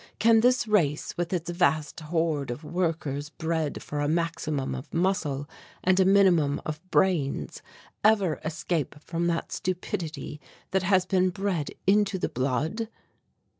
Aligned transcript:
Can 0.17 0.39
this 0.39 0.67
race 0.67 1.15
with 1.15 1.31
its 1.31 1.51
vast 1.51 1.99
horde 1.99 2.49
of 2.49 2.63
workers 2.63 3.29
bred 3.29 3.83
for 3.83 3.99
a 3.99 4.07
maximum 4.07 4.73
of 4.73 4.91
muscle 4.91 5.47
and 5.83 5.99
a 5.99 6.05
minimum 6.05 6.59
of 6.65 6.81
brains 6.89 7.61
ever 8.03 8.39
escape 8.43 8.95
from 8.99 9.27
that 9.27 9.51
stupidity 9.51 10.41
that 10.71 10.81
has 10.81 11.05
been 11.05 11.29
bred 11.29 11.69
into 11.85 12.17
the 12.17 12.29
blood?" 12.29 12.89